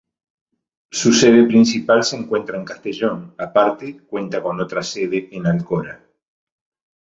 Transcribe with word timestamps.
Su 0.89 1.13
sede 1.13 1.43
principal 1.45 2.03
se 2.03 2.17
encuentra 2.17 2.57
en 2.57 2.65
Castellón; 2.65 3.35
aparte, 3.37 3.99
cuenta 4.01 4.41
con 4.41 4.59
otra 4.59 4.81
sede 4.81 5.29
en 5.31 5.45
Alcora. 5.45 6.03